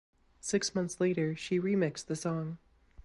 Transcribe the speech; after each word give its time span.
Six 0.39 0.73
months 0.73 0.99
later 0.99 1.35
she 1.35 1.59
remixed 1.59 2.07
the 2.07 2.15
song. 2.15 2.57